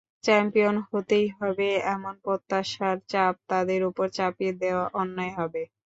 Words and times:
Champion 0.23 0.75
হতেই 0.87 1.27
হবে, 1.37 1.67
এমন 1.93 2.13
প্রত্যাশার 2.23 2.97
চাপ 3.11 3.33
তাদের 3.49 3.79
ওপর 3.89 4.07
চাপিয়ে 4.17 4.53
দেওয়া 4.61 4.85
অন্যায় 4.93 5.33
হবে। 5.39 5.61